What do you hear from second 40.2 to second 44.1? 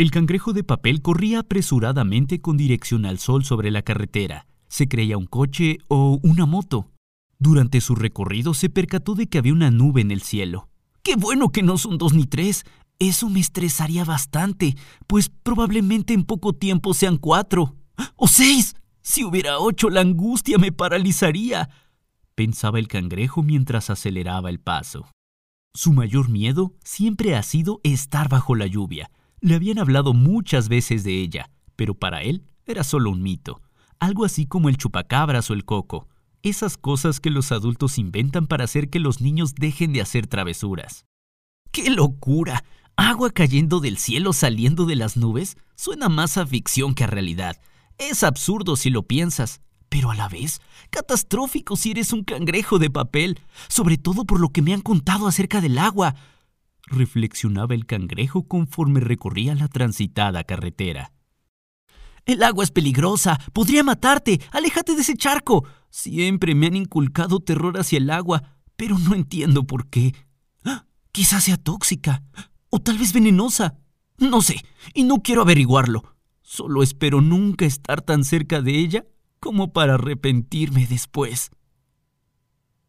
travesuras. ¡Qué locura! ¿Agua cayendo del